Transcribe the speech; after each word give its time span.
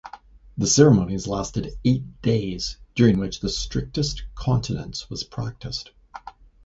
The 0.57 0.65
ceremonies 0.65 1.27
lasted 1.27 1.77
eight 1.85 2.19
days, 2.23 2.77
during 2.95 3.19
which 3.19 3.39
the 3.39 3.49
strictest 3.49 4.23
continence 4.33 5.07
was 5.11 5.23
practiced. 5.23 5.91